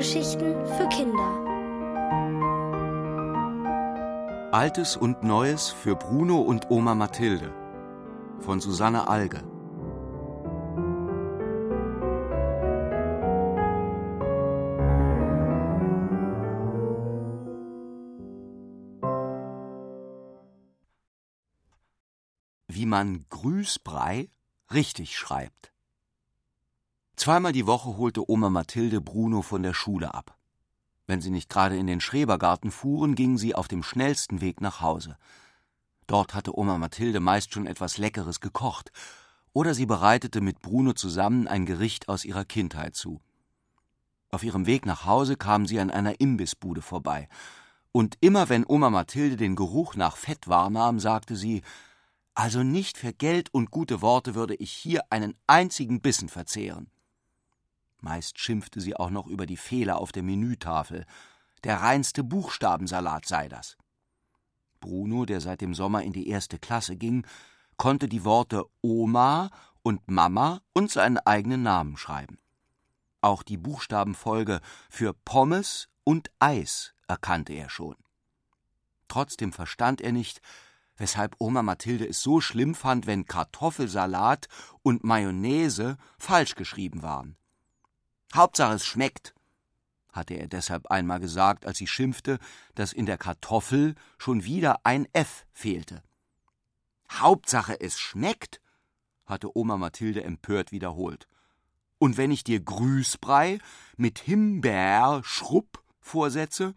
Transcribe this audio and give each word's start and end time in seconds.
Hörgeschichten 0.00 0.54
für 0.78 0.88
Kinder. 0.88 1.28
Altes 4.50 4.96
und 4.96 5.22
Neues 5.24 5.68
für 5.68 5.94
Bruno 5.94 6.40
und 6.40 6.70
Oma 6.70 6.94
Mathilde 6.94 7.52
von 8.38 8.60
Susanne 8.60 9.08
Alge. 9.08 9.42
Wie 22.68 22.86
man 22.86 23.26
Grüßbrei 23.28 24.30
richtig 24.72 25.18
schreibt. 25.18 25.69
Zweimal 27.20 27.52
die 27.52 27.66
Woche 27.66 27.98
holte 27.98 28.30
Oma 28.30 28.48
Mathilde 28.48 29.02
Bruno 29.02 29.42
von 29.42 29.62
der 29.62 29.74
Schule 29.74 30.14
ab. 30.14 30.38
Wenn 31.06 31.20
sie 31.20 31.28
nicht 31.28 31.50
gerade 31.50 31.76
in 31.76 31.86
den 31.86 32.00
Schrebergarten 32.00 32.70
fuhren, 32.70 33.14
gingen 33.14 33.36
sie 33.36 33.54
auf 33.54 33.68
dem 33.68 33.82
schnellsten 33.82 34.40
Weg 34.40 34.62
nach 34.62 34.80
Hause. 34.80 35.18
Dort 36.06 36.32
hatte 36.32 36.56
Oma 36.56 36.78
Mathilde 36.78 37.20
meist 37.20 37.52
schon 37.52 37.66
etwas 37.66 37.98
Leckeres 37.98 38.40
gekocht, 38.40 38.90
oder 39.52 39.74
sie 39.74 39.84
bereitete 39.84 40.40
mit 40.40 40.62
Bruno 40.62 40.94
zusammen 40.94 41.46
ein 41.46 41.66
Gericht 41.66 42.08
aus 42.08 42.24
ihrer 42.24 42.46
Kindheit 42.46 42.96
zu. 42.96 43.20
Auf 44.30 44.42
ihrem 44.42 44.64
Weg 44.64 44.86
nach 44.86 45.04
Hause 45.04 45.36
kamen 45.36 45.66
sie 45.66 45.78
an 45.78 45.90
einer 45.90 46.20
Imbissbude 46.20 46.80
vorbei, 46.80 47.28
und 47.92 48.16
immer 48.22 48.48
wenn 48.48 48.64
Oma 48.66 48.88
Mathilde 48.88 49.36
den 49.36 49.56
Geruch 49.56 49.94
nach 49.94 50.16
Fett 50.16 50.48
wahrnahm, 50.48 50.98
sagte 50.98 51.36
sie 51.36 51.60
Also 52.32 52.62
nicht 52.62 52.96
für 52.96 53.12
Geld 53.12 53.52
und 53.52 53.70
gute 53.70 54.00
Worte 54.00 54.34
würde 54.34 54.54
ich 54.54 54.72
hier 54.72 55.02
einen 55.10 55.34
einzigen 55.46 56.00
Bissen 56.00 56.30
verzehren. 56.30 56.90
Meist 58.00 58.38
schimpfte 58.38 58.80
sie 58.80 58.96
auch 58.96 59.10
noch 59.10 59.26
über 59.26 59.46
die 59.46 59.56
Fehler 59.56 59.98
auf 59.98 60.12
der 60.12 60.22
Menütafel. 60.22 61.06
Der 61.64 61.80
reinste 61.80 62.24
Buchstabensalat 62.24 63.26
sei 63.26 63.48
das. 63.48 63.76
Bruno, 64.80 65.26
der 65.26 65.40
seit 65.40 65.60
dem 65.60 65.74
Sommer 65.74 66.02
in 66.02 66.12
die 66.12 66.28
erste 66.28 66.58
Klasse 66.58 66.96
ging, 66.96 67.26
konnte 67.76 68.08
die 68.08 68.24
Worte 68.24 68.64
Oma 68.82 69.50
und 69.82 70.10
Mama 70.10 70.62
und 70.72 70.90
seinen 70.90 71.18
eigenen 71.18 71.62
Namen 71.62 71.96
schreiben. 71.96 72.38
Auch 73.20 73.42
die 73.42 73.58
Buchstabenfolge 73.58 74.60
für 74.88 75.12
Pommes 75.12 75.88
und 76.04 76.30
Eis 76.38 76.94
erkannte 77.06 77.52
er 77.52 77.68
schon. 77.68 77.96
Trotzdem 79.08 79.52
verstand 79.52 80.00
er 80.00 80.12
nicht, 80.12 80.40
weshalb 80.96 81.34
Oma 81.38 81.62
Mathilde 81.62 82.06
es 82.06 82.22
so 82.22 82.40
schlimm 82.40 82.74
fand, 82.74 83.06
wenn 83.06 83.26
Kartoffelsalat 83.26 84.46
und 84.82 85.04
Mayonnaise 85.04 85.96
falsch 86.18 86.54
geschrieben 86.54 87.02
waren. 87.02 87.36
Hauptsache 88.34 88.74
es 88.74 88.86
schmeckt, 88.86 89.34
hatte 90.12 90.34
er 90.34 90.48
deshalb 90.48 90.86
einmal 90.88 91.20
gesagt, 91.20 91.66
als 91.66 91.78
sie 91.78 91.86
schimpfte, 91.86 92.38
dass 92.74 92.92
in 92.92 93.06
der 93.06 93.18
Kartoffel 93.18 93.94
schon 94.18 94.44
wieder 94.44 94.84
ein 94.84 95.08
F 95.12 95.46
fehlte. 95.52 96.02
Hauptsache 97.10 97.80
es 97.80 97.98
schmeckt, 97.98 98.60
hatte 99.26 99.56
Oma 99.56 99.76
Mathilde 99.76 100.22
empört 100.22 100.72
wiederholt. 100.72 101.28
Und 101.98 102.16
wenn 102.16 102.30
ich 102.30 102.44
dir 102.44 102.60
Grüßbrei 102.60 103.58
mit 103.96 104.18
Himbeer 104.18 105.20
Schrupp 105.24 105.82
vorsetze, 106.00 106.74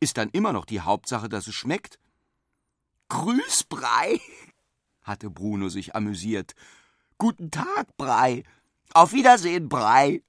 ist 0.00 0.16
dann 0.16 0.30
immer 0.30 0.52
noch 0.52 0.64
die 0.64 0.80
Hauptsache, 0.80 1.28
dass 1.28 1.46
es 1.46 1.54
schmeckt? 1.54 1.98
Grüßbrei, 3.08 4.20
hatte 5.02 5.30
Bruno 5.30 5.68
sich 5.68 5.94
amüsiert. 5.94 6.54
Guten 7.18 7.50
Tag, 7.50 7.96
Brei. 7.96 8.44
Auf 8.92 9.12
Wiedersehen, 9.12 9.68
Brei. 9.68 10.22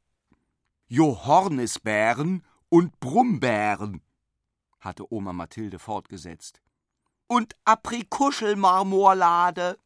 Johannisbeeren 0.94 2.44
und 2.68 3.00
Brumbeeren, 3.00 4.02
hatte 4.82 5.10
Oma 5.10 5.32
Mathilde 5.32 5.80
fortgesetzt. 5.80 6.62
Und 7.28 7.56
Aprikuschelmarmorlade. 7.64 9.78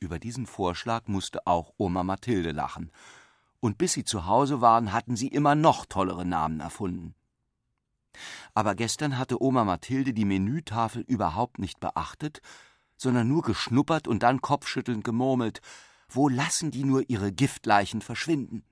Über 0.00 0.18
diesen 0.18 0.46
Vorschlag 0.46 1.06
musste 1.06 1.46
auch 1.46 1.74
Oma 1.76 2.02
Mathilde 2.02 2.52
lachen. 2.52 2.90
Und 3.60 3.76
bis 3.76 3.92
sie 3.92 4.04
zu 4.04 4.24
Hause 4.24 4.62
waren, 4.62 4.94
hatten 4.94 5.16
sie 5.16 5.28
immer 5.28 5.54
noch 5.54 5.84
tollere 5.84 6.24
Namen 6.24 6.60
erfunden. 6.60 7.14
Aber 8.54 8.74
gestern 8.74 9.18
hatte 9.18 9.42
Oma 9.42 9.64
Mathilde 9.64 10.14
die 10.14 10.24
Menütafel 10.24 11.02
überhaupt 11.02 11.58
nicht 11.58 11.78
beachtet, 11.78 12.40
sondern 12.96 13.28
nur 13.28 13.42
geschnuppert 13.42 14.08
und 14.08 14.22
dann 14.22 14.40
kopfschüttelnd 14.40 15.04
gemurmelt, 15.04 15.60
wo 16.08 16.30
lassen 16.30 16.70
die 16.70 16.84
nur 16.84 17.10
ihre 17.10 17.32
Giftleichen 17.32 18.00
verschwinden? 18.00 18.64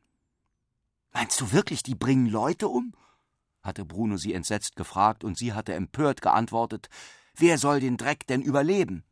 Meinst 1.14 1.40
du 1.40 1.52
wirklich, 1.52 1.82
die 1.82 1.94
bringen 1.94 2.26
Leute 2.26 2.68
um? 2.68 2.94
hatte 3.62 3.86
Bruno 3.86 4.18
sie 4.18 4.34
entsetzt 4.34 4.76
gefragt, 4.76 5.24
und 5.24 5.38
sie 5.38 5.54
hatte 5.54 5.72
empört 5.72 6.20
geantwortet 6.20 6.90
Wer 7.36 7.58
soll 7.58 7.80
den 7.80 7.96
Dreck 7.96 8.26
denn 8.28 8.42
überleben? 8.42 9.02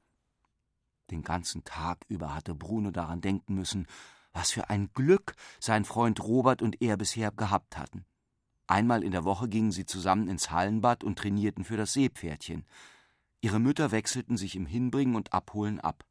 Den 1.11 1.23
ganzen 1.23 1.65
Tag 1.65 2.05
über 2.09 2.35
hatte 2.35 2.55
Bruno 2.55 2.93
daran 2.93 3.21
denken 3.21 3.55
müssen, 3.55 3.87
was 4.33 4.53
für 4.53 4.71
ein 4.71 4.91
Glück 4.95 5.35
sein 5.59 5.85
Freund 5.85 6.23
Robert 6.23 6.63
und 6.63 6.81
er 6.81 6.97
bisher 6.97 7.33
gehabt 7.33 7.77
hatten. 7.77 8.05
Einmal 8.69 9.03
in 9.03 9.11
der 9.11 9.25
Woche 9.25 9.49
gingen 9.49 9.73
sie 9.73 9.87
zusammen 9.87 10.29
ins 10.29 10.51
Hallenbad 10.51 11.03
und 11.03 11.19
trainierten 11.19 11.65
für 11.65 11.77
das 11.77 11.95
Seepferdchen. 11.95 12.65
Ihre 13.41 13.59
Mütter 13.59 13.91
wechselten 13.91 14.37
sich 14.37 14.55
im 14.55 14.67
Hinbringen 14.67 15.17
und 15.17 15.33
Abholen 15.33 15.81
ab. 15.81 16.05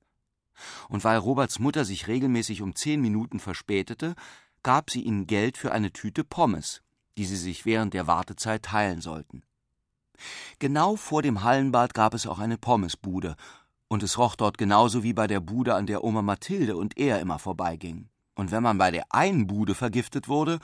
Und 0.89 1.05
weil 1.05 1.17
Roberts 1.17 1.59
Mutter 1.59 1.85
sich 1.85 2.07
regelmäßig 2.07 2.61
um 2.61 2.75
zehn 2.75 3.01
Minuten 3.01 3.39
verspätete, 3.39 4.15
gab 4.63 4.89
sie 4.89 5.01
ihnen 5.01 5.27
Geld 5.27 5.57
für 5.57 5.71
eine 5.71 5.91
Tüte 5.91 6.23
Pommes, 6.23 6.81
die 7.17 7.25
sie 7.25 7.37
sich 7.37 7.65
während 7.65 7.93
der 7.93 8.07
Wartezeit 8.07 8.63
teilen 8.63 9.01
sollten. 9.01 9.43
Genau 10.59 10.95
vor 10.95 11.21
dem 11.21 11.43
Hallenbad 11.43 11.93
gab 11.93 12.13
es 12.13 12.27
auch 12.27 12.39
eine 12.39 12.57
Pommesbude, 12.57 13.35
und 13.87 14.03
es 14.03 14.17
roch 14.17 14.35
dort 14.35 14.57
genauso 14.57 15.03
wie 15.03 15.13
bei 15.13 15.27
der 15.27 15.41
Bude, 15.41 15.75
an 15.75 15.85
der 15.85 16.03
Oma 16.03 16.21
Mathilde 16.21 16.77
und 16.77 16.97
er 16.97 17.19
immer 17.19 17.39
vorbeigingen. 17.39 18.09
Und 18.35 18.51
wenn 18.51 18.63
man 18.63 18.77
bei 18.77 18.89
der 18.89 19.05
einen 19.09 19.47
Bude 19.47 19.75
vergiftet 19.75 20.29
wurde, 20.29 20.59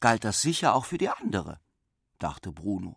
galt 0.00 0.24
das 0.24 0.42
sicher 0.42 0.74
auch 0.74 0.84
für 0.84 0.98
die 0.98 1.08
andere, 1.08 1.60
dachte 2.18 2.50
Bruno. 2.50 2.96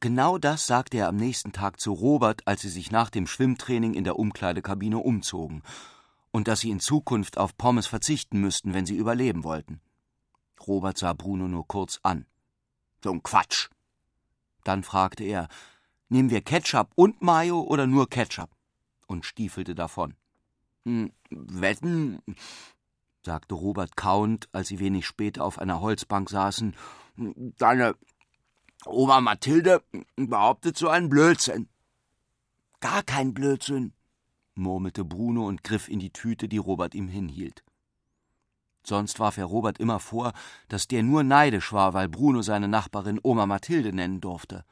Genau 0.00 0.36
das 0.36 0.66
sagte 0.66 0.98
er 0.98 1.08
am 1.08 1.16
nächsten 1.16 1.52
Tag 1.52 1.78
zu 1.80 1.92
Robert, 1.92 2.42
als 2.46 2.62
sie 2.62 2.68
sich 2.68 2.90
nach 2.90 3.08
dem 3.08 3.26
Schwimmtraining 3.26 3.94
in 3.94 4.04
der 4.04 4.18
Umkleidekabine 4.18 4.98
umzogen 4.98 5.62
und 6.30 6.48
dass 6.48 6.60
sie 6.60 6.70
in 6.70 6.80
Zukunft 6.80 7.38
auf 7.38 7.56
Pommes 7.56 7.86
verzichten 7.86 8.40
müssten, 8.40 8.74
wenn 8.74 8.86
sie 8.86 8.96
überleben 8.96 9.44
wollten. 9.44 9.80
Robert 10.66 10.98
sah 10.98 11.12
Bruno 11.12 11.48
nur 11.48 11.66
kurz 11.66 12.00
an. 12.02 12.26
So 13.02 13.12
ein 13.12 13.22
Quatsch. 13.22 13.68
Dann 14.64 14.82
fragte 14.82 15.24
er, 15.24 15.48
nehmen 16.08 16.30
wir 16.30 16.40
Ketchup 16.40 16.90
und 16.94 17.22
Mayo 17.22 17.60
oder 17.60 17.86
nur 17.86 18.08
Ketchup? 18.08 18.50
und 19.06 19.24
stiefelte 19.24 19.74
davon. 19.74 20.14
Hm, 20.84 21.12
wetten, 21.30 22.20
sagte 23.24 23.54
Robert 23.54 23.96
kauend, 23.96 24.48
als 24.52 24.68
sie 24.68 24.78
wenig 24.78 25.06
später 25.06 25.44
auf 25.44 25.58
einer 25.58 25.80
Holzbank 25.80 26.30
saßen, 26.30 26.76
deine 27.16 27.94
Oma 28.84 29.20
Mathilde 29.20 29.82
behauptet 30.16 30.76
so 30.76 30.88
einen 30.88 31.08
Blödsinn. 31.08 31.68
Gar 32.80 33.02
kein 33.02 33.34
Blödsinn, 33.34 33.94
murmelte 34.56 35.04
Bruno 35.04 35.46
und 35.46 35.64
griff 35.64 35.88
in 35.88 35.98
die 35.98 36.12
Tüte, 36.12 36.48
die 36.48 36.58
Robert 36.58 36.94
ihm 36.94 37.08
hinhielt. 37.08 37.64
Sonst 38.84 39.18
warf 39.18 39.36
er 39.36 39.46
Robert 39.46 39.78
immer 39.78 39.98
vor, 39.98 40.32
dass 40.68 40.86
der 40.86 41.02
nur 41.02 41.24
neidisch 41.24 41.72
war, 41.72 41.92
weil 41.92 42.08
Bruno 42.08 42.42
seine 42.42 42.68
Nachbarin 42.68 43.18
Oma 43.22 43.46
Mathilde 43.46 43.92
nennen 43.92 44.20
durfte. 44.20 44.64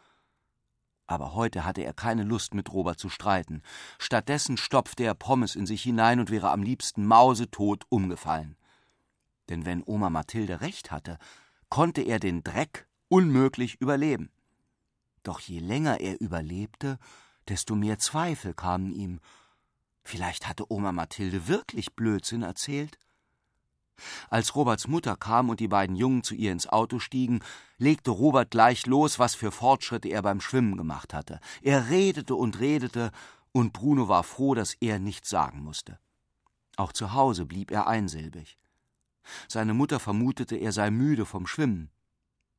Aber 1.07 1.35
heute 1.35 1.65
hatte 1.65 1.83
er 1.83 1.93
keine 1.93 2.23
Lust, 2.23 2.55
mit 2.55 2.73
Robert 2.73 2.99
zu 2.99 3.09
streiten. 3.09 3.63
Stattdessen 3.99 4.57
stopfte 4.57 5.05
er 5.05 5.15
Pommes 5.15 5.57
in 5.57 5.67
sich 5.67 5.83
hinein 5.83 6.21
und 6.21 6.31
wäre 6.31 6.51
am 6.51 6.63
liebsten 6.63 7.07
mausetot 7.07 7.85
umgefallen. 7.89 8.57
Denn 9.49 9.67
wenn 9.67 9.83
Oma 9.85 10.09
Mathilde 10.11 10.61
recht 10.61 10.91
hatte, 10.91 11.19
konnte 11.69 12.01
er 12.01 12.21
den 12.21 12.43
Dreck 12.43 12.87
unmöglich 13.09 13.81
überleben. 13.81 14.31
Doch 15.25 15.41
je 15.41 15.59
länger 15.59 16.01
er 16.01 16.21
überlebte, 16.21 16.99
desto 17.49 17.75
mehr 17.75 17.99
Zweifel 17.99 18.55
kamen 18.55 18.93
ihm, 18.93 19.21
Vielleicht 20.05 20.47
hatte 20.47 20.71
Oma 20.71 20.93
Mathilde 20.93 21.49
wirklich 21.49 21.95
Blödsinn 21.95 22.43
erzählt? 22.43 22.99
Als 24.29 24.55
Roberts 24.55 24.89
Mutter 24.89 25.17
kam 25.17 25.49
und 25.49 25.61
die 25.61 25.69
beiden 25.69 25.97
Jungen 25.97 26.23
zu 26.23 26.35
ihr 26.35 26.53
ins 26.53 26.67
Auto 26.67 26.99
stiegen, 26.99 27.41
legte 27.79 28.11
Robert 28.11 28.51
gleich 28.51 28.87
los, 28.87 29.19
was 29.19 29.35
für 29.35 29.53
Fortschritte 29.53 30.09
er 30.09 30.23
beim 30.23 30.41
Schwimmen 30.41 30.77
gemacht 30.77 31.15
hatte. 31.15 31.41
Er 31.63 31.89
redete 31.89 32.35
und 32.35 32.61
redete, 32.61 33.13
und 33.53 33.73
Bruno 33.73 34.09
war 34.09 34.25
froh, 34.25 34.55
dass 34.55 34.75
er 34.75 34.99
nichts 34.99 35.31
sagen 35.31 35.63
musste. 35.63 35.99
Auch 36.77 36.93
zu 36.93 37.13
Hause 37.13 37.47
blieb 37.47 37.71
er 37.71 37.87
einsilbig. 37.87 38.59
Seine 39.49 39.75
Mutter 39.75 40.01
vermutete, 40.01 40.57
er 40.57 40.73
sei 40.73 40.91
müde 40.91 41.25
vom 41.25 41.47
Schwimmen. 41.47 41.91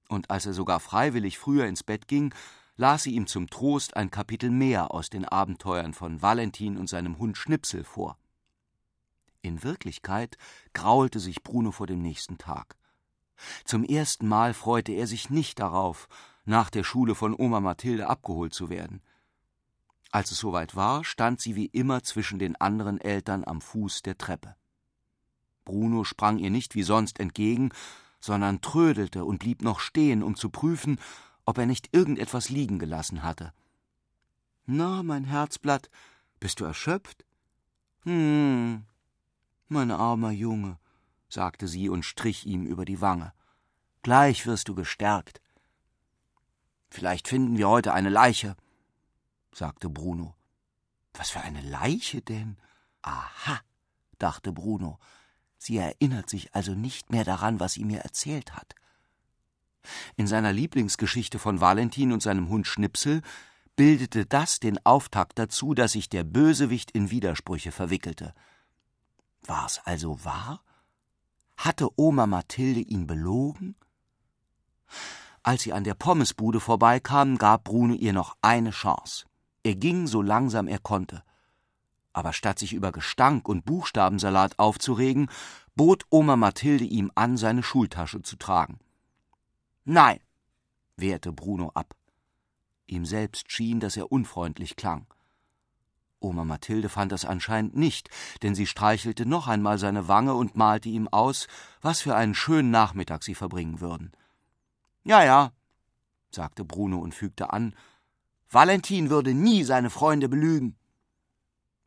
Und 0.07 0.29
als 0.29 0.45
er 0.45 0.53
sogar 0.53 0.79
freiwillig 0.79 1.37
früher 1.37 1.65
ins 1.65 1.83
Bett 1.83 2.07
ging, 2.07 2.33
las 2.77 3.03
sie 3.03 3.15
ihm 3.15 3.27
zum 3.27 3.49
Trost 3.49 3.95
ein 3.95 4.11
Kapitel 4.11 4.49
mehr 4.49 4.93
aus 4.93 5.09
den 5.09 5.25
Abenteuern 5.25 5.93
von 5.93 6.21
Valentin 6.21 6.77
und 6.77 6.89
seinem 6.89 7.17
Hund 7.17 7.37
Schnipsel 7.37 7.83
vor. 7.83 8.17
In 9.41 9.63
Wirklichkeit 9.63 10.37
graulte 10.73 11.19
sich 11.19 11.43
Bruno 11.43 11.71
vor 11.71 11.87
dem 11.87 12.01
nächsten 12.01 12.37
Tag. 12.37 12.75
Zum 13.63 13.83
ersten 13.83 14.27
Mal 14.27 14.53
freute 14.53 14.91
er 14.91 15.07
sich 15.07 15.29
nicht 15.29 15.59
darauf, 15.59 16.07
nach 16.45 16.69
der 16.69 16.83
Schule 16.83 17.15
von 17.15 17.35
Oma 17.37 17.59
Mathilde 17.59 18.07
abgeholt 18.07 18.53
zu 18.53 18.69
werden. 18.69 19.01
Als 20.11 20.31
es 20.31 20.39
soweit 20.39 20.75
war, 20.75 21.03
stand 21.03 21.41
sie 21.41 21.55
wie 21.55 21.65
immer 21.65 22.03
zwischen 22.03 22.39
den 22.39 22.55
anderen 22.55 22.99
Eltern 23.01 23.43
am 23.45 23.61
Fuß 23.61 24.01
der 24.01 24.17
Treppe. 24.17 24.55
Bruno 25.65 26.03
sprang 26.03 26.37
ihr 26.37 26.51
nicht 26.51 26.75
wie 26.75 26.83
sonst 26.83 27.19
entgegen, 27.19 27.71
sondern 28.19 28.61
trödelte 28.61 29.25
und 29.25 29.39
blieb 29.39 29.61
noch 29.61 29.79
stehen, 29.79 30.23
um 30.23 30.35
zu 30.35 30.49
prüfen, 30.49 30.99
ob 31.45 31.57
er 31.57 31.65
nicht 31.65 31.93
irgendetwas 31.93 32.49
liegen 32.49 32.79
gelassen 32.79 33.23
hatte. 33.23 33.53
Na, 34.65 35.03
mein 35.03 35.25
Herzblatt, 35.25 35.89
bist 36.39 36.59
du 36.59 36.65
erschöpft? 36.65 37.25
Hm, 38.01 38.85
mein 39.67 39.91
armer 39.91 40.31
Junge, 40.31 40.77
sagte 41.29 41.67
sie 41.67 41.89
und 41.89 42.03
strich 42.03 42.45
ihm 42.45 42.65
über 42.65 42.85
die 42.85 43.01
Wange. 43.01 43.33
Gleich 44.01 44.45
wirst 44.45 44.67
du 44.67 44.75
gestärkt. 44.75 45.41
Vielleicht 46.89 47.27
finden 47.27 47.57
wir 47.57 47.67
heute 47.67 47.93
eine 47.93 48.09
Leiche, 48.09 48.55
sagte 49.51 49.89
Bruno. 49.89 50.35
Was 51.13 51.29
für 51.29 51.41
eine 51.41 51.61
Leiche 51.61 52.21
denn? 52.21 52.57
Aha, 53.01 53.59
dachte 54.17 54.51
Bruno. 54.51 54.99
Sie 55.57 55.77
erinnert 55.77 56.29
sich 56.29 56.53
also 56.53 56.73
nicht 56.73 57.09
mehr 57.09 57.23
daran, 57.23 57.59
was 57.59 57.73
sie 57.73 57.85
mir 57.85 57.99
erzählt 57.99 58.55
hat. 58.55 58.75
In 60.15 60.27
seiner 60.27 60.53
Lieblingsgeschichte 60.53 61.39
von 61.39 61.61
Valentin 61.61 62.11
und 62.11 62.21
seinem 62.21 62.49
Hund 62.49 62.67
Schnipsel 62.67 63.21
bildete 63.75 64.25
das 64.25 64.59
den 64.59 64.83
Auftakt 64.85 65.37
dazu, 65.37 65.73
dass 65.73 65.93
sich 65.93 66.09
der 66.09 66.23
Bösewicht 66.23 66.91
in 66.91 67.11
Widersprüche 67.11 67.71
verwickelte. 67.71 68.33
War's 69.45 69.81
also 69.85 70.23
wahr? 70.23 70.61
Hatte 71.57 71.89
Oma 71.95 72.25
Mathilde 72.25 72.81
ihn 72.81 73.07
belogen? 73.07 73.75
Als 75.43 75.63
sie 75.63 75.73
an 75.73 75.83
der 75.83 75.93
Pommesbude 75.93 76.59
vorbeikamen, 76.59 77.37
gab 77.37 77.65
Bruno 77.65 77.93
ihr 77.93 78.13
noch 78.13 78.35
eine 78.41 78.71
Chance. 78.71 79.25
Er 79.63 79.75
ging 79.75 80.07
so 80.07 80.21
langsam 80.21 80.67
er 80.67 80.79
konnte. 80.79 81.23
Aber 82.13 82.33
statt 82.33 82.59
sich 82.59 82.73
über 82.73 82.91
Gestank 82.91 83.47
und 83.47 83.65
Buchstabensalat 83.65 84.57
aufzuregen, 84.57 85.29
bot 85.75 86.05
Oma 86.09 86.35
Mathilde 86.35 86.85
ihm 86.85 87.11
an, 87.13 87.37
seine 87.37 87.61
Schultasche 87.61 88.21
zu 88.21 88.37
tragen. 88.37 88.79
Nein, 89.85 90.19
wehrte 90.97 91.31
Bruno 91.31 91.69
ab. 91.75 91.95
Ihm 92.87 93.05
selbst 93.05 93.51
schien, 93.51 93.79
dass 93.79 93.95
er 93.95 94.11
unfreundlich 94.11 94.75
klang. 94.75 95.05
Oma 96.19 96.43
Mathilde 96.43 96.89
fand 96.89 97.11
das 97.11 97.23
anscheinend 97.23 97.75
nicht, 97.75 98.09
denn 98.41 98.55
sie 98.55 98.65
streichelte 98.65 99.27
noch 99.27 99.47
einmal 99.47 99.77
seine 99.77 100.07
Wange 100.07 100.33
und 100.33 100.55
malte 100.55 100.89
ihm 100.89 101.07
aus, 101.07 101.47
was 101.81 102.01
für 102.01 102.15
einen 102.15 102.33
schönen 102.33 102.71
Nachmittag 102.71 103.23
sie 103.23 103.35
verbringen 103.35 103.79
würden. 103.79 104.11
Ja, 105.03 105.23
ja, 105.23 105.51
sagte 106.31 106.65
Bruno 106.65 106.97
und 106.97 107.13
fügte 107.13 107.53
an, 107.53 107.75
Valentin 108.49 109.11
würde 109.11 109.35
nie 109.35 109.63
seine 109.63 109.91
Freunde 109.91 110.29
belügen. 110.29 110.75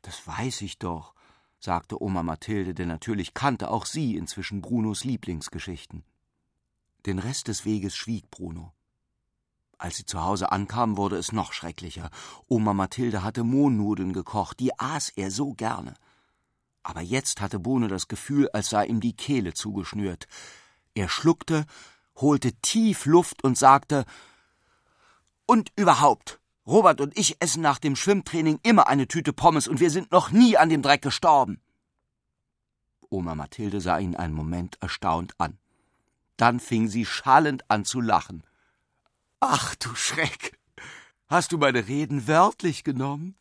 Das 0.03 0.25
weiß 0.25 0.63
ich 0.63 0.79
doch, 0.79 1.15
sagte 1.59 2.01
Oma 2.01 2.23
Mathilde, 2.23 2.75
denn 2.75 2.89
natürlich 2.89 3.35
kannte 3.35 3.71
auch 3.71 3.87
sie 3.87 4.17
inzwischen 4.17 4.63
Brunos 4.63 5.03
Lieblingsgeschichten. 5.03 6.05
Den 7.09 7.21
Rest 7.21 7.49
des 7.49 7.65
Weges 7.65 7.97
schwieg 7.97 8.31
Bruno. 8.31 8.75
Als 9.79 9.97
sie 9.97 10.05
zu 10.05 10.23
Hause 10.23 10.53
ankamen, 10.53 10.99
wurde 10.99 11.17
es 11.17 11.33
noch 11.33 11.55
schrecklicher. 11.55 12.11
Oma 12.49 12.75
Mathilde 12.75 13.23
hatte 13.23 13.45
Mohnnudeln 13.45 14.13
gekocht, 14.13 14.61
die 14.61 14.79
aß 14.79 15.15
er 15.17 15.31
so 15.31 15.55
gerne. 15.55 15.95
Aber 16.83 17.01
jetzt 17.01 17.41
hatte 17.41 17.61
Bohne 17.61 17.89
das 17.89 18.09
Gefühl, 18.09 18.51
als 18.51 18.69
sei 18.69 18.85
ihm 18.85 19.01
die 19.01 19.17
Kehle 19.17 19.55
zugeschnürt. 19.55 20.27
Er 20.93 21.09
schluckte, 21.09 21.65
holte 22.15 22.53
tief 22.61 23.07
Luft 23.07 23.43
und 23.43 23.57
sagte 23.57 24.05
Und 25.47 25.73
überhaupt, 25.77 26.41
Robert 26.67 27.01
und 27.01 27.17
ich 27.17 27.41
essen 27.41 27.63
nach 27.63 27.79
dem 27.79 27.97
Schwimmtraining 27.97 28.61
immer 28.65 28.87
eine 28.87 29.09
Tüte 29.09 29.33
Pommes 29.33 29.67
und 29.67 29.81
wir 29.81 29.91
sind 29.91 30.13
noch 30.13 30.31
nie 30.31 30.59
an 30.59 30.69
dem 30.69 30.83
Dreck 30.83 31.01
gestorben. 31.01 31.63
Oma 33.09 33.35
Mathilde 33.35 33.81
sah 33.81 33.99
ihn 33.99 34.15
einen 34.15 34.35
Moment 34.35 34.77
erstaunt 34.83 35.33
an. 35.39 35.57
Dann 36.39 36.61
fing 36.61 36.89
sie 36.89 37.05
schallend 37.05 37.71
an 37.71 37.85
zu 37.85 38.01
lachen. 38.01 38.45
Ach 39.41 39.75
du 39.75 39.95
Schreck. 39.95 40.59
Hast 41.27 41.53
du 41.53 41.59
meine 41.59 41.87
Reden 41.89 42.27
wörtlich 42.27 42.85
genommen? 42.85 43.37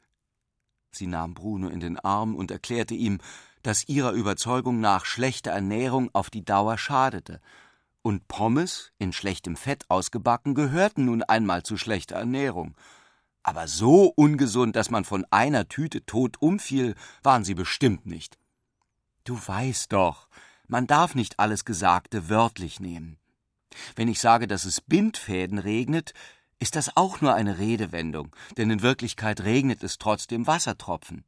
Sie 0.92 1.08
nahm 1.08 1.34
Bruno 1.34 1.70
in 1.70 1.80
den 1.80 1.98
Arm 2.00 2.36
und 2.36 2.52
erklärte 2.52 2.96
ihm, 2.96 3.20
dass 3.62 3.88
ihrer 3.88 4.12
Überzeugung 4.12 4.80
nach 4.80 5.06
schlechte 5.06 5.52
Ernährung 5.52 6.10
auf 6.14 6.30
die 6.30 6.44
Dauer 6.44 6.78
schadete. 6.78 7.40
Und 8.02 8.28
Pommes, 8.28 8.92
in 8.98 9.14
schlechtem 9.14 9.56
Fett 9.56 9.86
ausgebacken, 9.90 10.56
gehörten 10.56 11.06
nun 11.06 11.24
einmal 11.24 11.64
zu 11.64 11.78
schlechter 11.78 12.16
Ernährung. 12.16 12.76
Aber 13.44 13.68
so 13.68 14.12
ungesund, 14.16 14.76
dass 14.76 14.90
man 14.90 15.06
von 15.06 15.26
einer 15.30 15.68
Tüte 15.68 16.06
tot 16.06 16.42
umfiel, 16.42 16.96
waren 17.24 17.44
sie 17.44 17.54
bestimmt 17.54 18.06
nicht. 18.06 18.38
Du 19.24 19.40
weißt 19.46 19.94
doch, 19.94 20.30
man 20.68 20.88
darf 20.88 21.16
nicht 21.16 21.40
alles 21.40 21.66
Gesagte 21.66 22.30
wörtlich 22.30 22.80
nehmen. 22.80 23.18
Wenn 23.96 24.08
ich 24.08 24.20
sage, 24.20 24.48
dass 24.48 24.66
es 24.66 24.82
Bindfäden 24.82 25.60
regnet, 25.60 26.14
ist 26.60 26.76
das 26.76 26.96
auch 26.96 27.22
nur 27.22 27.34
eine 27.36 27.60
Redewendung, 27.60 28.36
denn 28.58 28.70
in 28.70 28.82
Wirklichkeit 28.82 29.42
regnet 29.42 29.84
es 29.84 29.98
trotzdem 29.98 30.48
Wassertropfen. 30.48 31.24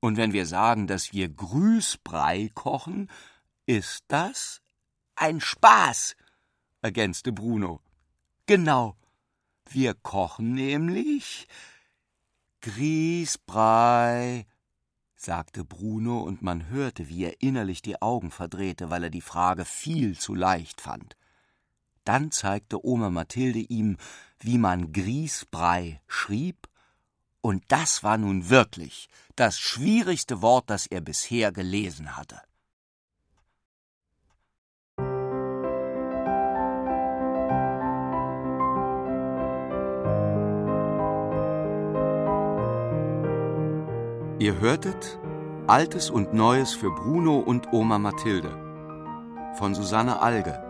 Und 0.00 0.16
wenn 0.16 0.32
wir 0.32 0.46
sagen, 0.46 0.86
dass 0.86 1.12
wir 1.12 1.28
Grüßbrei 1.28 2.50
kochen, 2.54 3.10
ist 3.66 4.04
das 4.08 4.62
ein 5.16 5.40
Spaß, 5.40 6.14
ergänzte 6.82 7.32
Bruno. 7.32 7.80
Genau. 8.46 8.96
Wir 9.68 9.94
kochen 9.94 10.54
nämlich 10.54 11.48
Grießbrei, 12.60 14.46
sagte 15.20 15.64
Bruno, 15.64 16.20
und 16.20 16.42
man 16.42 16.68
hörte, 16.68 17.08
wie 17.08 17.24
er 17.24 17.42
innerlich 17.42 17.82
die 17.82 18.00
Augen 18.00 18.30
verdrehte, 18.30 18.88
weil 18.88 19.04
er 19.04 19.10
die 19.10 19.20
Frage 19.20 19.64
viel 19.64 20.16
zu 20.16 20.34
leicht 20.34 20.80
fand. 20.80 21.16
Dann 22.04 22.30
zeigte 22.30 22.84
Oma 22.86 23.10
Mathilde 23.10 23.58
ihm, 23.58 23.96
wie 24.38 24.58
man 24.58 24.92
Grießbrei 24.92 26.00
schrieb, 26.06 26.68
und 27.40 27.64
das 27.68 28.02
war 28.02 28.18
nun 28.18 28.48
wirklich 28.48 29.08
das 29.36 29.58
schwierigste 29.58 30.42
Wort, 30.42 30.70
das 30.70 30.86
er 30.86 31.00
bisher 31.00 31.52
gelesen 31.52 32.16
hatte. 32.16 32.40
Ihr 44.40 44.60
hörtet 44.60 45.18
Altes 45.66 46.10
und 46.10 46.32
Neues 46.32 46.72
für 46.72 46.92
Bruno 46.92 47.38
und 47.38 47.72
Oma 47.72 47.98
Mathilde 47.98 48.50
von 49.58 49.74
Susanne 49.74 50.22
Alge 50.22 50.62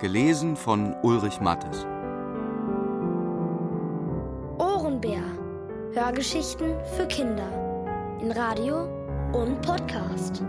Gelesen 0.00 0.56
von 0.56 0.94
Ulrich 1.02 1.40
Mattes. 1.40 1.86
Ohrenbär. 4.58 5.22
Hörgeschichten 5.92 6.74
für 6.96 7.06
Kinder. 7.06 7.48
In 8.20 8.32
Radio 8.32 8.88
und 9.32 9.60
Podcast. 9.60 10.42